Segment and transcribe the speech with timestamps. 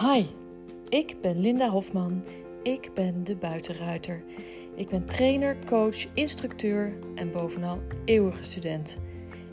[0.00, 0.26] Hi,
[0.88, 2.24] ik ben Linda Hofman.
[2.62, 4.24] Ik ben de buitenruiter.
[4.74, 8.98] Ik ben trainer, coach, instructeur en bovenal eeuwige student.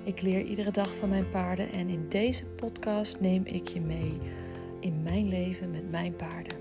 [0.03, 4.17] Ik leer iedere dag van mijn paarden en in deze podcast neem ik je mee
[4.79, 6.57] in mijn leven met mijn paarden.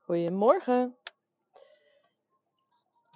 [0.00, 0.96] Goedemorgen.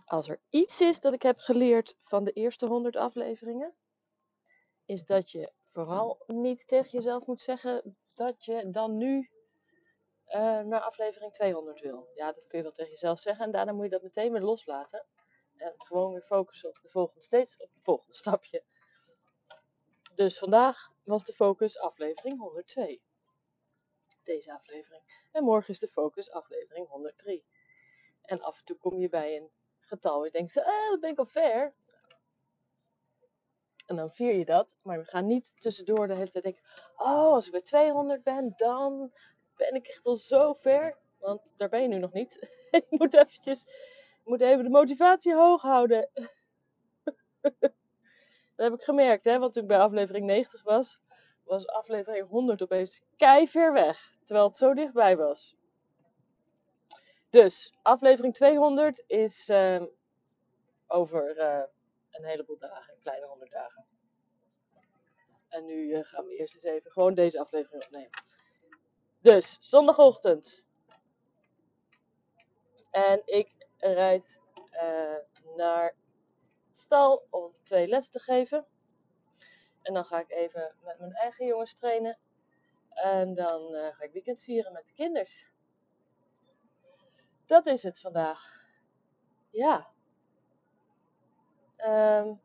[0.04, 3.74] Als er iets is dat ik heb geleerd van de eerste 100 afleveringen,
[4.92, 9.30] is dat je vooral niet tegen jezelf moet zeggen dat je dan nu
[10.28, 12.10] uh, naar aflevering 200 wil.
[12.14, 14.40] Ja, dat kun je wel tegen jezelf zeggen en daarna moet je dat meteen weer
[14.40, 15.06] loslaten.
[15.56, 18.64] En gewoon weer focussen op de volgende, steeds op het volgende stapje.
[20.14, 23.02] Dus vandaag was de focus aflevering 102.
[24.22, 25.02] Deze aflevering.
[25.32, 27.44] En morgen is de focus aflevering 103.
[28.22, 30.24] En af en toe kom je bij een getal.
[30.24, 31.74] Je denkt, eh, dat ben ik al ver.
[33.86, 34.76] En dan vier je dat.
[34.82, 36.62] Maar we gaan niet tussendoor de hele tijd denken:
[36.96, 39.12] Oh, als ik bij 200 ben, dan
[39.56, 40.98] ben ik echt al zo ver.
[41.18, 42.50] Want daar ben je nu nog niet.
[42.70, 46.08] ik moet eventjes, ik moet even de motivatie hoog houden.
[48.56, 49.38] dat heb ik gemerkt, hè.
[49.38, 51.00] Want toen ik bij aflevering 90 was,
[51.44, 53.00] was aflevering 100 opeens
[53.44, 54.16] ver weg.
[54.24, 55.56] Terwijl het zo dichtbij was.
[57.30, 59.82] Dus, aflevering 200 is uh,
[60.86, 61.62] over uh,
[62.12, 63.86] een heleboel dagen, een kleine 100 dagen.
[65.48, 68.10] En nu uh, gaan we eerst eens even gewoon deze aflevering opnemen.
[69.20, 70.64] Dus, zondagochtend.
[72.90, 74.40] En ik rijd
[75.56, 75.94] naar
[76.72, 78.66] de stal om twee lessen te geven.
[79.82, 82.18] En dan ga ik even met mijn eigen jongens trainen.
[82.88, 85.50] En dan ga ik weekend vieren met de kinders.
[87.46, 88.66] Dat is het vandaag.
[89.50, 89.91] Ja.
[91.84, 92.40] Um,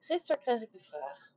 [0.00, 1.32] gisteren kreeg ik de vraag.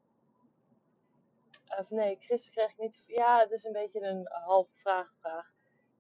[1.80, 3.04] Of nee, gisteren kreeg ik niet.
[3.08, 5.16] Ja, het is een beetje een half vraag.
[5.16, 5.52] vraag.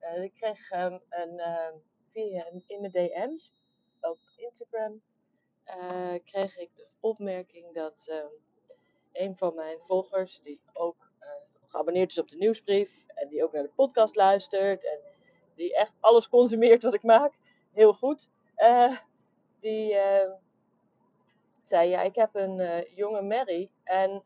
[0.01, 1.67] Uh, ik kreeg um, een, uh,
[2.11, 3.51] via in mijn DM's
[4.01, 5.01] op Instagram.
[5.65, 8.09] Uh, kreeg ik de opmerking dat
[9.17, 11.29] een van mijn volgers, die ook eh,
[11.67, 14.99] geabonneerd is op de nieuwsbrief en die ook naar de podcast luistert en
[15.55, 17.33] die echt alles consumeert wat ik maak,
[17.71, 18.29] heel goed,
[19.67, 20.33] die uh,
[21.61, 23.71] zei: Ja, ik heb een uh, jonge Mary.
[23.83, 24.23] En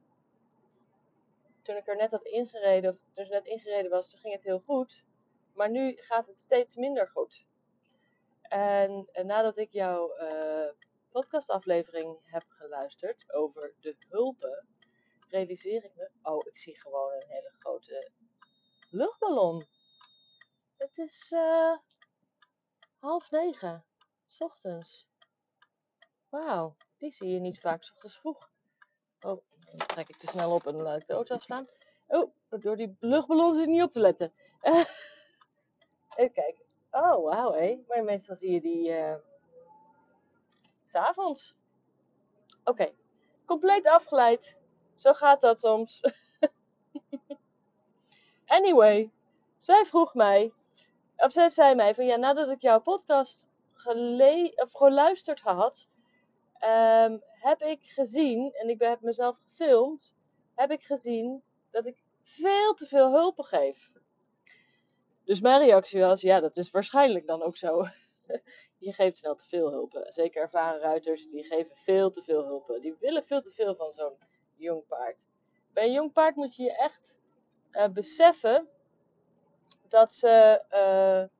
[1.62, 4.59] toen ik er net had ingereden, of toen ze net ingereden was, ging het heel
[4.59, 5.06] goed.
[5.53, 7.46] Maar nu gaat het steeds minder goed.
[8.41, 10.13] En, en nadat ik jouw
[11.12, 14.68] podcastaflevering heb geluisterd over de hulpen,
[15.29, 18.12] realiseer ik me: Oh, ik zie gewoon een hele grote
[18.90, 19.63] luchtballon.
[20.78, 21.34] Het is
[23.00, 23.85] half negen,
[24.25, 25.11] s ochtends.
[26.31, 28.50] Wauw, die zie je niet vaak s ochtends vroeg.
[29.19, 31.68] Oh, dan trek ik te snel op en dan laat ik de auto afstaan.
[32.08, 34.34] Oh, door die luchtballon zit niet op te letten.
[36.16, 36.66] even kijken.
[36.91, 37.84] Oh, wauw, hé.
[37.88, 39.16] Maar meestal zie je die uh,
[40.80, 41.56] s'avonds.
[42.64, 42.94] Oké,
[43.46, 44.58] compleet afgeleid.
[44.96, 46.02] Zo gaat dat soms.
[48.58, 49.12] anyway,
[49.58, 50.53] zij vroeg mij,
[51.18, 55.90] of zij zei mij van ja, nadat ik jouw podcast gele of geluisterd had,
[56.62, 60.16] um, heb ik gezien, en ik heb mezelf gefilmd,
[60.56, 63.92] heb ik gezien dat ik veel te veel hulpen geef.
[65.24, 67.86] Dus mijn reactie was, ja, dat is waarschijnlijk dan ook zo.
[68.78, 70.14] je geeft snel te veel hulpen.
[70.14, 72.82] Zeker ervaren ruiters, die geven veel te veel hulpen.
[72.82, 74.18] Die willen veel te veel van zo'n
[74.56, 75.28] jong paard.
[75.74, 77.20] Bij een jong paard moet je je echt
[77.72, 78.68] uh, beseffen
[79.88, 81.38] dat ze uh,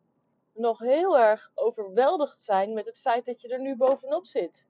[0.62, 4.68] nog heel erg overweldigd zijn met het feit dat je er nu bovenop zit.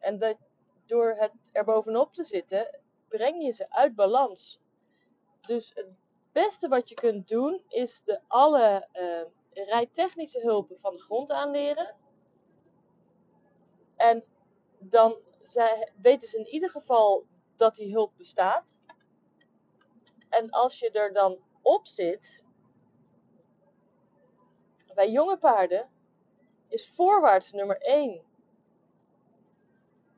[0.00, 0.36] En dat
[0.86, 4.60] door het er bovenop te zitten, breng je ze uit balans.
[5.40, 5.96] Dus het
[6.32, 11.94] beste wat je kunt doen, is de alle uh, rijtechnische hulpen van de grond aanleren.
[13.96, 14.24] En
[14.78, 17.26] dan zij, weten ze in ieder geval
[17.56, 18.78] dat die hulp bestaat.
[20.28, 22.42] En als je er dan op zit,
[24.94, 25.90] bij jonge paarden
[26.68, 28.24] is voorwaarts nummer 1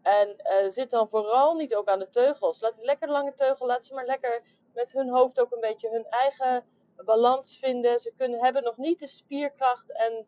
[0.03, 2.61] en uh, zit dan vooral niet ook aan de teugels.
[2.61, 4.43] Laat lekker lange teugel, laat ze maar lekker
[4.75, 6.65] met hun hoofd ook een beetje hun eigen
[6.97, 7.99] balans vinden.
[7.99, 10.27] Ze kunnen, hebben nog niet de spierkracht en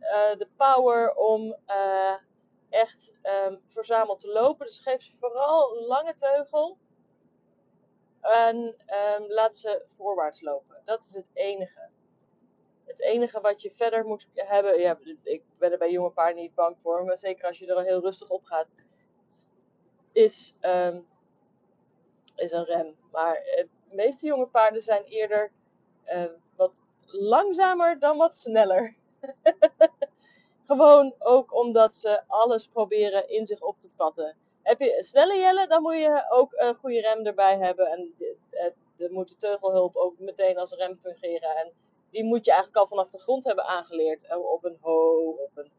[0.00, 2.14] uh, de power om uh,
[2.70, 3.12] echt
[3.46, 4.66] um, verzameld te lopen.
[4.66, 6.78] Dus geef ze vooral een lange teugel.
[8.20, 10.80] En um, laat ze voorwaarts lopen.
[10.84, 11.88] Dat is het enige.
[12.84, 14.80] Het enige wat je verder moet hebben.
[14.80, 17.04] Ja, ik ben er bij jonge paarden niet bang voor.
[17.04, 18.72] Maar zeker als je er al heel rustig op gaat
[20.14, 21.00] is, ehm,
[22.34, 22.96] is een rem.
[23.12, 25.50] Maar de meeste jonge paarden zijn eerder
[26.04, 26.24] eh,
[26.56, 28.96] wat langzamer dan wat sneller.
[30.66, 34.36] Gewoon ook omdat ze alles proberen in zich op te vatten.
[34.62, 37.86] Heb je snelle jelle, dan moet je ook een goede rem erbij hebben.
[37.86, 38.14] En
[38.96, 41.56] er moet de teugelhulp ook meteen als rem fungeren.
[41.56, 41.72] En
[42.10, 44.26] die moet je eigenlijk al vanaf de grond hebben aangeleerd.
[44.26, 45.72] Eh, of een ho, of een...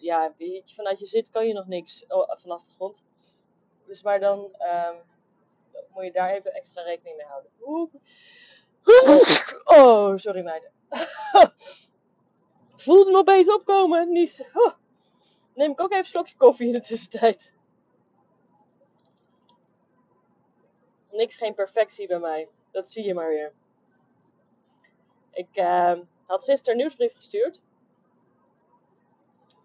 [0.00, 3.04] Ja, je, vanuit je zit kan je nog niks oh, vanaf de grond.
[3.86, 4.96] Dus maar dan um,
[5.88, 7.50] moet je daar even extra rekening mee houden.
[9.64, 10.70] Oh, sorry meiden.
[12.76, 14.28] Voelde me opeens opkomen.
[14.54, 14.72] Oh.
[15.54, 17.54] Neem ik ook even een slokje koffie in de tussentijd.
[21.10, 22.48] Niks geen perfectie bij mij.
[22.70, 23.52] Dat zie je maar weer.
[25.30, 27.60] Ik uh, had gisteren een nieuwsbrief gestuurd.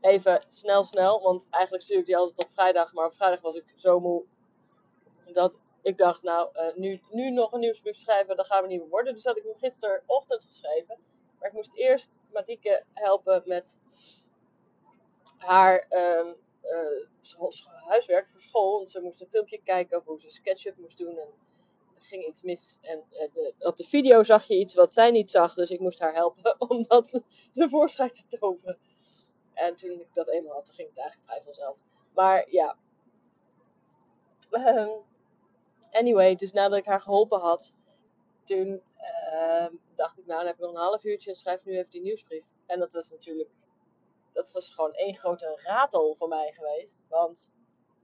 [0.01, 1.21] Even snel, snel.
[1.21, 2.93] Want eigenlijk stuur ik die altijd op vrijdag.
[2.93, 4.23] Maar op vrijdag was ik zo moe.
[5.25, 8.79] Dat ik dacht, nou, uh, nu, nu nog een nieuwsbrief schrijven, dan gaan we niet
[8.79, 9.13] meer worden.
[9.13, 10.97] Dus had ik hem gisterochtend geschreven.
[11.39, 13.77] Maar ik moest eerst Marieke helpen met
[15.37, 18.75] haar um, uh, huiswerk voor school.
[18.75, 21.17] Want ze moest een filmpje kijken over hoe ze SketchUp moest doen.
[21.17, 21.29] En
[21.95, 22.77] er ging iets mis.
[22.81, 25.53] En uh, de, op de video zag je iets wat zij niet zag.
[25.53, 27.21] Dus ik moest haar helpen om dat
[27.51, 28.77] tevoorschijn te toveren.
[29.53, 31.83] En toen ik dat eenmaal had, ging het eigenlijk vrij vanzelf.
[32.13, 32.77] Maar ja.
[34.51, 35.03] Um,
[35.91, 37.73] Anyway, dus nadat ik haar geholpen had,
[38.43, 38.81] toen
[39.33, 41.91] uh, dacht ik, nou, dan heb ik nog een half uurtje en schrijf nu even
[41.91, 42.45] die nieuwsbrief.
[42.65, 43.49] En dat was natuurlijk,
[44.33, 47.05] dat was gewoon één grote ratel voor mij geweest.
[47.09, 47.51] Want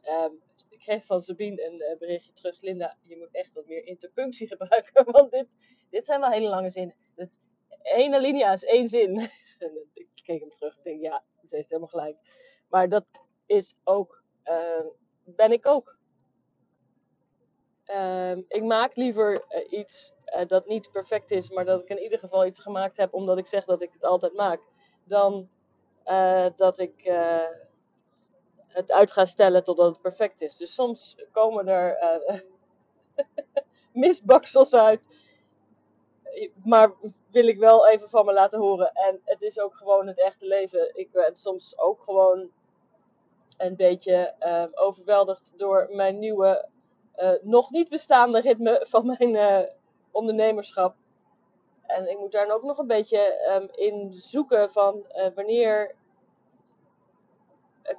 [0.04, 3.86] um, ik kreeg van Sabine een uh, berichtje terug, Linda, je moet echt wat meer
[3.86, 5.56] interpunctie gebruiken, want dit,
[5.90, 6.96] dit zijn wel hele lange zinnen.
[7.16, 7.38] Dus
[7.82, 9.20] één alinea is één zin.
[9.94, 12.18] ik keek hem terug en denk, ja, ze heeft helemaal gelijk.
[12.70, 13.06] Maar dat
[13.46, 14.86] is ook, uh,
[15.24, 15.98] ben ik ook.
[17.84, 22.00] Ehm, ik maak liever uh, iets uh, dat niet perfect is, maar dat ik in
[22.02, 24.62] ieder geval iets gemaakt heb omdat ik zeg dat ik het altijd maak,
[25.04, 25.50] dan
[26.06, 27.04] uh, dat ik
[28.68, 30.58] het uit ga stellen totdat het perfect is.
[30.58, 31.98] Dus soms komen er
[33.94, 35.08] misbaksels uit,
[36.64, 36.92] maar
[37.32, 38.92] wil ik wel even van me laten horen.
[38.94, 40.92] En het is ook gewoon het echte leven.
[40.98, 42.50] Ik ben soms ook gewoon
[43.58, 44.34] een beetje
[44.76, 46.70] overweldigd door mijn nieuwe
[47.18, 49.60] uh, nog niet bestaande ritme van mijn uh,
[50.12, 50.96] ondernemerschap.
[51.82, 55.96] En ik moet daar ook nog een beetje um, in zoeken van uh, wanneer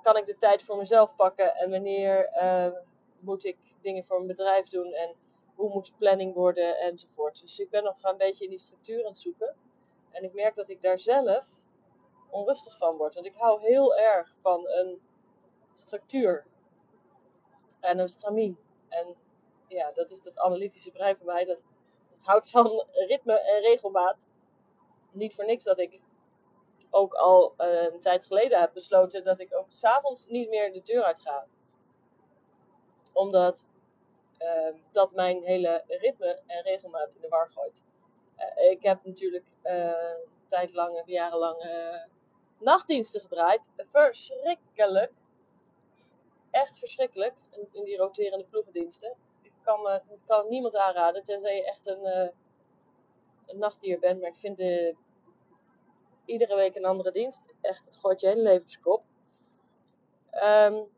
[0.03, 2.73] kan ik de tijd voor mezelf pakken en wanneer ehm,
[3.19, 5.15] moet ik dingen voor mijn bedrijf doen en
[5.59, 7.41] hoe moet de planning worden enzovoort.
[7.41, 9.57] Dus ik ben nog een beetje in die structuur aan het zoeken.
[10.11, 11.49] En ik merk dat ik daar zelf
[12.31, 13.15] onrustig van word.
[13.15, 15.01] Want ik hou heel erg van een
[15.75, 16.47] structuur
[17.81, 18.59] en een stramien.
[18.89, 19.15] En
[19.69, 21.45] ja, dat is dat analytische brein voor mij.
[21.45, 21.65] Dat,
[22.11, 24.27] dat houdt van ritme en regelmaat.
[25.11, 26.01] Niet voor niks dat ik
[26.91, 30.83] ook al uh, een tijd geleden heb besloten dat ik ook s'avonds niet meer de
[30.83, 31.47] deur uit ga.
[33.13, 33.65] Omdat
[34.39, 37.85] uh, dat mijn hele ritme en regelmaat in de war gooit.
[38.39, 41.57] Uh, ik heb natuurlijk een tijd lang, jarenlang
[42.59, 43.69] nachtdiensten gedraaid.
[43.93, 45.13] Verschrikkelijk
[46.51, 47.35] echt verschrikkelijk.
[47.73, 49.17] In, die roterende ploegendiensten.
[49.43, 52.29] Ik kan, me, niemand aanraden, tenzij je echt een, uh,
[53.47, 54.21] een nachtdier bent.
[54.21, 54.97] Maar ik vind de,
[56.25, 57.55] iedere week een andere dienst.
[57.61, 59.03] Echt, het gooit je hele levenskop.
[60.33, 60.89] Um,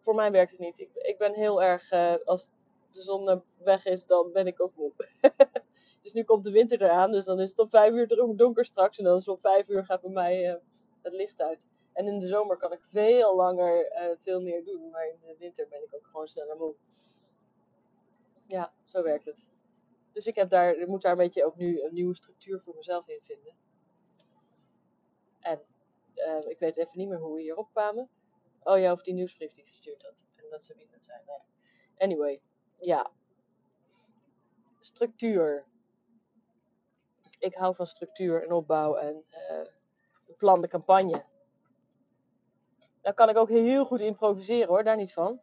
[0.00, 0.78] voor mij werkt het niet.
[0.78, 2.50] Ik, ik ben heel erg, uh, als
[2.90, 4.92] de zon weg is, dan ben ik ook moe.
[6.02, 8.98] dus nu komt de winter eraan, dus dan is het om vijf uur donker straks.
[8.98, 10.54] En dan is om vijf uur gaat bij mij uh,
[11.02, 11.66] het licht uit.
[11.92, 14.90] En in de zomer kan ik veel langer uh, veel meer doen.
[14.90, 16.74] Maar in de winter ben ik ook gewoon sneller moe.
[18.46, 19.48] Ja, zo werkt het.
[20.12, 22.74] Dus ik, heb daar, ik moet daar een beetje ook nu een nieuwe structuur voor
[22.74, 23.54] mezelf in vinden.
[25.40, 25.60] En
[26.48, 28.08] ik weet even niet meer hoe we hierop kwamen.
[28.62, 30.24] Oh ja, of die nieuwsbrief die gestuurd had.
[30.36, 31.22] En dat zou niet zijn.
[31.98, 32.40] Anyway,
[32.78, 33.10] ja.
[34.80, 35.64] Structuur.
[37.38, 41.24] Ik hou van structuur en opbouw en uh, de campagne.
[43.00, 45.40] Dan kan ik ook heel goed improviseren hoor, daar niet van.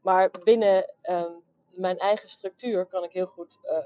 [0.00, 3.78] Maar binnen um, mijn eigen structuur kan ik heel goed uh,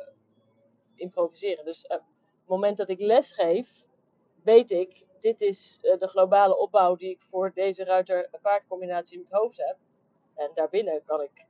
[0.95, 1.65] improviseren.
[1.65, 2.03] Dus op het
[2.47, 3.85] moment dat ik les geef,
[4.45, 9.31] weet ik, dit is uh, de globale opbouw die ik voor deze ruiter-paardcombinatie in het
[9.31, 9.77] hoofd heb.
[10.35, 11.47] En daarbinnen kan ik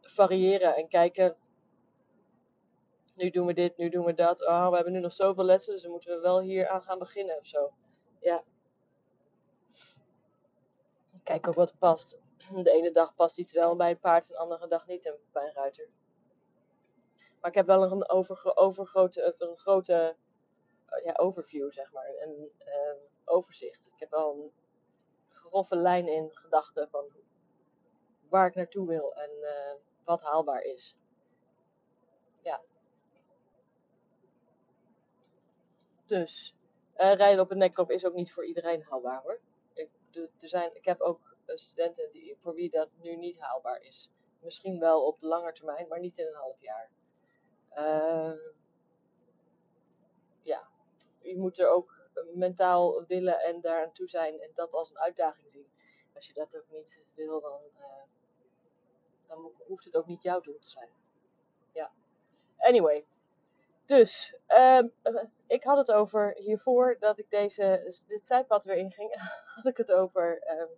[0.00, 1.36] variëren en kijken.
[3.16, 4.46] Nu doen we dit, nu doen we dat.
[4.46, 6.98] Oh, we hebben nu nog zoveel lessen, dus dan moeten we wel hier aan gaan
[6.98, 7.72] beginnen of zo.
[8.20, 8.44] Ja,
[11.22, 12.22] kijk ook wat past.
[12.62, 15.52] De ene dag past iets wel bij een paard, de andere dag niet bij een
[15.52, 15.88] ruiter.
[17.40, 18.08] Maar ik heb wel een
[18.56, 20.16] overgrote, een grote
[21.04, 22.08] ja, overview, zeg maar.
[22.18, 23.86] Een uh, overzicht.
[23.86, 24.52] Ik heb wel een
[25.28, 27.12] grove lijn in gedachten van
[28.28, 29.74] waar ik naartoe wil en uh,
[30.04, 30.96] wat haalbaar is.
[32.42, 32.62] Ja.
[36.06, 36.54] Dus
[36.96, 39.40] uh, rijden op een nekrop is ook niet voor iedereen haalbaar hoor.
[39.74, 44.10] Ik, er zijn, ik heb ook studenten die, voor wie dat nu niet haalbaar is.
[44.40, 46.90] Misschien wel op de lange termijn, maar niet in een half jaar.
[47.74, 48.36] Ja,
[51.24, 52.02] je moet er ook
[52.34, 55.68] mentaal willen en daar aan toe zijn en dat als een uitdaging zien.
[56.14, 57.86] Als je dat ook niet wil, dan, uh,
[59.26, 60.88] dan hoeft het ook niet jouw doel te zijn.
[61.72, 61.92] Ja.
[62.58, 63.06] Anyway.
[63.84, 64.92] Dus, um,
[65.46, 69.14] ik had het over hiervoor dat ik deze, dit zijpad weer inging,
[69.54, 70.68] had ik het over um,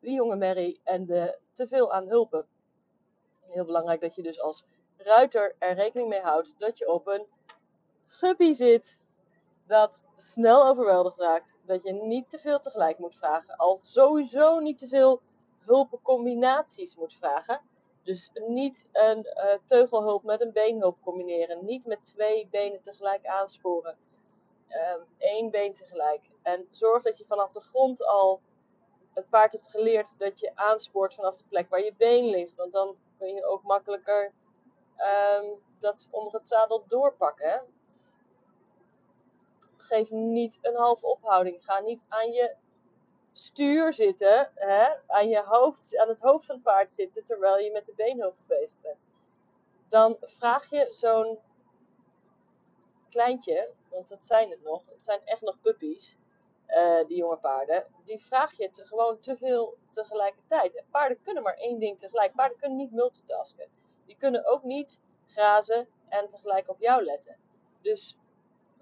[0.00, 2.46] die jonge Mary en de teveel aan hulpen.
[3.40, 4.64] Heel belangrijk dat je dus als
[4.96, 7.26] ruiter er rekening mee houdt dat je op een
[8.06, 9.00] guppy zit
[9.66, 11.58] dat snel overweldigd raakt.
[11.62, 13.56] Dat je niet te veel tegelijk moet vragen.
[13.56, 15.20] Al sowieso niet te veel
[15.58, 17.60] hulpencombinaties moet vragen.
[18.02, 21.64] Dus niet een uh, teugelhulp met een beenhulp combineren.
[21.64, 23.96] Niet met twee benen tegelijk aansporen.
[24.68, 26.30] Um, één been tegelijk.
[26.42, 28.40] En zorg dat je vanaf de grond al
[29.14, 32.56] het paard hebt geleerd dat je aanspoort vanaf de plek waar je been ligt.
[32.56, 34.32] Want dan kun je ook makkelijker
[34.96, 37.62] um, dat onder het zadel doorpakken.
[39.84, 41.64] Geef niet een halve ophouding.
[41.64, 42.54] Ga niet aan je
[43.32, 47.70] stuur zitten, hè, aan, je hoofd, aan het hoofd van het paard zitten terwijl je
[47.70, 49.08] met de beenhulp bezig bent.
[49.88, 51.38] Dan vraag je zo'n
[53.10, 56.16] kleintje, want dat zijn het nog, het zijn echt nog puppies,
[56.68, 60.76] uh, die jonge paarden, die vraag je te, gewoon te veel tegelijkertijd.
[60.76, 62.34] En paarden kunnen maar één ding tegelijk.
[62.34, 63.68] Paarden kunnen niet multitasken.
[64.06, 67.36] Die kunnen ook niet grazen en tegelijk op jou letten.
[67.80, 68.18] Dus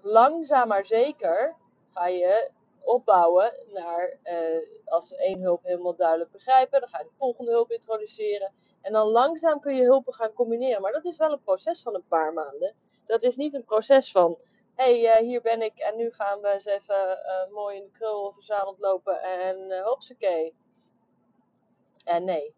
[0.03, 1.55] langzaam maar zeker
[1.91, 2.51] ga je
[2.83, 7.71] opbouwen naar, uh, als één hulp helemaal duidelijk begrijpen, dan ga je de volgende hulp
[7.71, 8.53] introduceren.
[8.81, 10.81] En dan langzaam kun je hulpen gaan combineren.
[10.81, 12.75] Maar dat is wel een proces van een paar maanden.
[13.05, 14.37] Dat is niet een proces van,
[14.75, 17.83] hé, hey, uh, hier ben ik en nu gaan we eens even uh, mooi in
[17.83, 20.55] de krul verzameld lopen en uh, hopsakee.
[22.03, 22.55] En nee.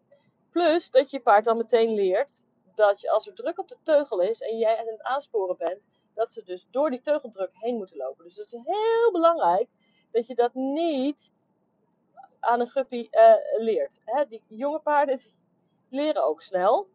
[0.50, 4.20] Plus dat je paard dan meteen leert dat je als er druk op de teugel
[4.20, 7.96] is en jij aan het aansporen bent, dat ze dus door die teugeldruk heen moeten
[7.96, 8.24] lopen.
[8.24, 9.68] Dus dat is heel belangrijk
[10.10, 11.32] dat je dat niet
[12.40, 14.00] aan een guppy uh, leert.
[14.04, 14.26] Hè?
[14.26, 15.20] Die jonge paarden
[15.88, 16.88] leren ook snel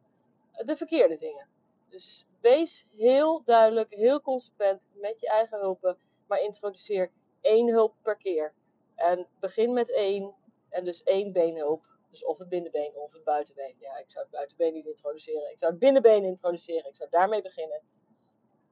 [0.65, 1.47] de verkeerde dingen.
[1.89, 5.97] Dus wees heel duidelijk, heel consequent met je eigen hulpen,
[6.27, 7.11] maar introduceer
[7.41, 8.53] één hulp per keer.
[8.95, 10.35] En begin met één,
[10.69, 11.89] en dus één beenhulp.
[12.11, 13.75] Dus of het binnenbeen of het buitenbeen.
[13.79, 15.51] Ja, ik zou het buitenbeen niet introduceren.
[15.51, 16.89] Ik zou het binnenbeen introduceren.
[16.89, 17.81] Ik zou daarmee beginnen.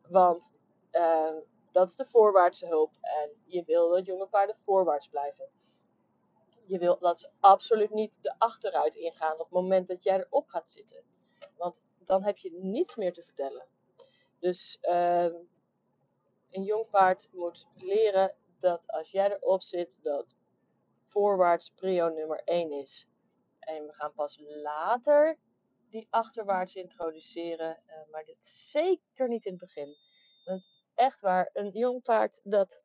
[0.10, 0.54] Want
[0.92, 1.38] uh,
[1.72, 2.92] dat is de voorwaartse hulp.
[3.02, 5.50] En je wil dat jonge paarden voorwaarts blijven.
[6.66, 10.48] Je wil dat ze absoluut niet de achteruit ingaan op het moment dat jij erop
[10.48, 11.04] gaat zitten.
[11.58, 13.68] Want dan heb je niets meer te vertellen.
[14.40, 15.24] Dus uh,
[16.50, 20.36] een jong paard moet leren dat als jij erop zit, dat
[21.04, 23.08] voorwaarts prio nummer 1 is.
[23.60, 25.38] En we gaan pas later
[25.90, 29.96] die achterwaarts introduceren, uh, maar dit zeker niet in het begin.
[30.46, 32.82] Want echt waar, een jong paard dat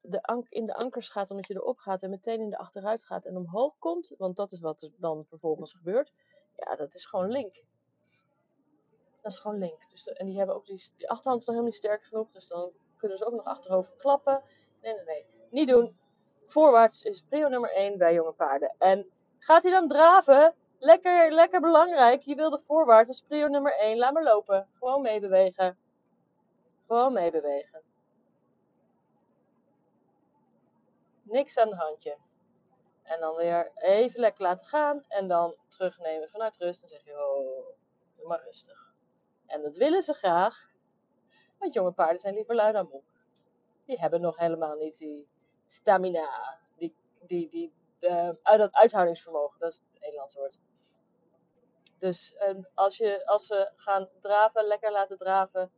[0.00, 3.26] de in de ankers gaat omdat je erop gaat en meteen in de achteruit gaat
[3.26, 6.12] en omhoog komt, want dat is wat er dan vervolgens gebeurt,
[6.56, 7.54] ja, dat is gewoon link.
[9.22, 9.90] Dat is gewoon link.
[9.90, 12.46] Dus en die hebben ook die, die achterhand is nog helemaal niet sterk genoeg, dus
[12.46, 14.42] dan kunnen ze ook nog achterover klappen.
[14.80, 15.26] Nee, nee, nee.
[15.50, 15.98] Niet doen.
[16.44, 18.74] Voorwaarts is prio nummer 1 bij jonge paarden.
[18.78, 19.06] En
[19.38, 20.54] gaat hij dan draven?
[20.78, 22.22] Lekker, lekker belangrijk.
[22.22, 23.98] Je wilde voorwaarts, dat is prio nummer 1.
[23.98, 24.68] Laat maar lopen.
[24.78, 25.78] Gewoon meebewegen.
[26.86, 27.82] Gewoon meebewegen.
[31.22, 32.16] Niks aan de handje.
[33.02, 35.04] En dan weer even lekker laten gaan.
[35.08, 36.82] En dan terugnemen vanuit rust.
[36.82, 38.94] En zeg je, oh, maar rustig.
[39.46, 40.70] En dat willen ze graag.
[41.58, 43.02] Want jonge paarden zijn liever lui dan moe.
[43.84, 45.28] Die hebben nog helemaal niet die
[45.64, 46.58] stamina.
[46.76, 49.60] Die, die, die, de, dat uithoudingsvermogen.
[49.60, 49.82] Dat is
[51.98, 55.72] Dus um, als, je, als ze gaan draven, lekker laten draven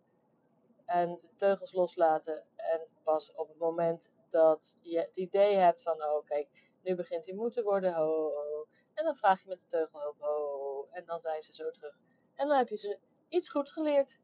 [0.85, 2.45] en teugels loslaten.
[2.57, 6.49] En pas op het moment dat je het idee hebt van, oh kijk,
[6.83, 8.67] nu begint hij moe te worden, ho, ho.
[8.95, 11.99] En dan vraag je met de teugelhulp, ho, en dan zijn ze zo terug.
[12.35, 14.19] En dan heb je ze iets goeds geleerd.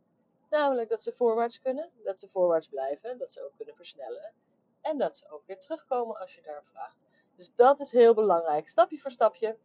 [0.51, 4.35] Namelijk dat ze voorwaarts kunnen, dat ze voorwaarts blijven, dat ze ook kunnen versnellen.
[4.81, 7.05] En dat ze ook weer terugkomen als je daar vraagt.
[7.37, 8.69] Dus dat is heel belangrijk.
[8.69, 9.59] Stapje voor stapje.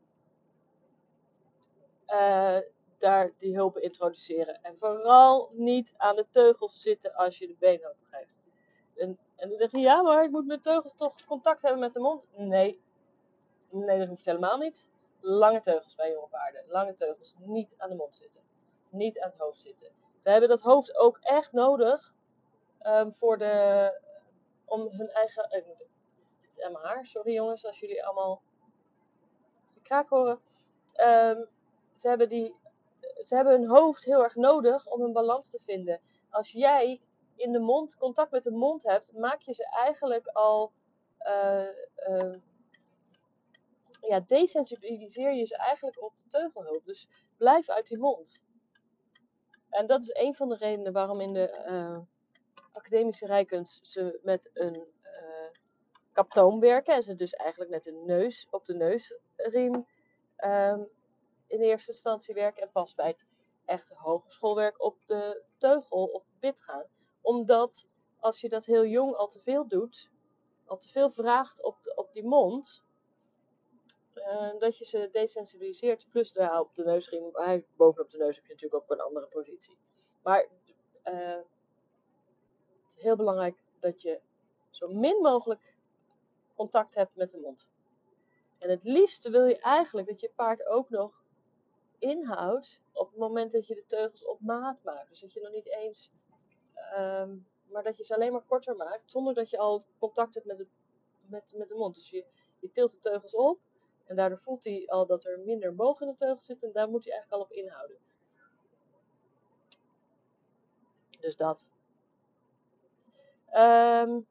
[2.10, 2.58] Eh,
[2.98, 4.62] daar die hulpen introduceren.
[4.62, 8.40] En vooral niet aan de teugels zitten als je de beenhulp geeft.
[8.96, 12.00] En, dan zeg je, ja, maar ik moet met teugels toch contact hebben met de
[12.00, 12.28] mond.
[12.36, 12.82] Nee,
[13.70, 14.90] nee dat hoeft helemaal niet.
[15.20, 16.64] Lange teugels bij jonge paarden.
[16.68, 18.42] Lange teugels niet aan de mond zitten.
[18.90, 19.92] Niet aan het hoofd zitten.
[20.18, 22.16] Ze hebben dat hoofd ook echt nodig
[22.82, 24.02] um, voor de,
[24.66, 25.48] om hun eigen.
[25.52, 25.66] Ik
[26.38, 28.42] zit aan mijn haar, sorry jongens, als jullie allemaal
[29.74, 30.40] gekraak horen.
[30.98, 31.48] Um,
[32.00, 32.56] ze, hebben die,
[33.22, 36.00] ze hebben hun hoofd heel erg nodig om hun balans te vinden.
[36.30, 37.02] Als jij
[37.36, 40.72] in de mond contact met de mond hebt, maak je ze eigenlijk al.
[41.20, 41.68] Uh,
[42.10, 42.36] uh,
[44.02, 46.86] ja, desensibiliseer je ze eigenlijk op de teugelhulp.
[46.86, 48.42] Dus blijf uit die mond.
[49.70, 52.00] En dat is een van de redenen waarom in de uh,
[52.72, 55.50] academische rijkunst ze met een uh,
[56.12, 56.94] kaptoom werken.
[56.94, 59.86] En ze dus eigenlijk met een neus op de neusriem
[60.38, 60.90] um,
[61.50, 62.62] in eerste instantie werken.
[62.62, 63.26] En pas bij het
[63.66, 66.86] echte hogeschoolwerk op de teugel, op het bit gaan.
[67.22, 67.88] Omdat
[68.20, 70.10] als je dat heel jong al te veel doet,
[70.66, 72.84] al te veel vraagt op, op die mond,
[74.16, 76.08] uh, dat je ze desensibiliseert.
[76.10, 77.32] Plus daar op de neusriem,
[77.76, 79.78] bovenop de neus heb je natuurlijk ook een andere positie.
[80.24, 80.48] Maar
[81.06, 81.36] uh,
[82.84, 84.22] het is heel belangrijk dat je
[84.70, 85.78] zo min mogelijk
[86.56, 87.70] contact hebt met de mond.
[88.58, 91.19] En het liefste wil je eigenlijk dat je paard ook nog
[92.00, 95.10] inhoudt op het moment dat je de teugels op maat maakt.
[95.10, 96.12] Dus dat je nog niet eens,
[96.98, 100.46] um, maar dat je ze alleen maar korter maakt, zonder dat je al contact hebt
[100.46, 100.68] met de,
[101.26, 101.96] met, met de mond.
[101.96, 102.26] Dus je,
[102.60, 103.60] je tilt de teugels op
[104.06, 106.90] en daardoor voelt hij al dat er minder boog in de teugel zit en daar
[106.90, 107.98] moet hij eigenlijk al op inhouden.
[111.20, 111.68] Dus dat.
[113.54, 114.28] Um,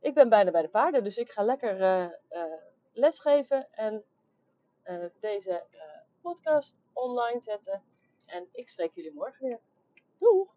[0.00, 2.54] ik ben bijna bij de paarden, dus ik ga lekker uh, uh,
[2.92, 4.04] lesgeven en
[4.84, 5.64] uh, deze
[6.22, 7.82] podcast online zetten.
[8.26, 9.60] En ik spreek jullie morgen weer.
[10.18, 10.48] Doeg!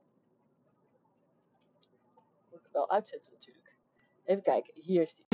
[2.51, 3.77] Moet ik wel uitzetten natuurlijk.
[4.23, 5.25] Even kijken, hier is die.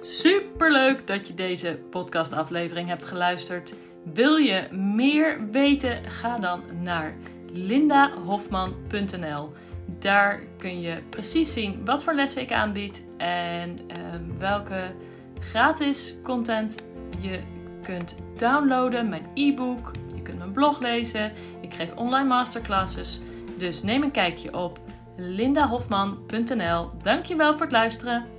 [0.00, 3.76] Super leuk dat je deze podcastaflevering hebt geluisterd.
[4.04, 6.04] Wil je meer weten?
[6.04, 7.16] Ga dan naar
[7.52, 9.52] lindahofman.nl.
[9.98, 13.96] Daar kun je precies zien wat voor lessen ik aanbied en uh,
[14.38, 14.94] welke
[15.40, 16.82] gratis content
[17.20, 17.40] je
[17.82, 19.08] kunt downloaden.
[19.08, 21.32] Mijn e-book, je kunt mijn blog lezen.
[21.60, 23.20] Ik geef online masterclasses.
[23.58, 24.80] Dus neem een kijkje op
[25.16, 26.90] lindahofman.nl.
[27.02, 28.37] Dankjewel voor het luisteren.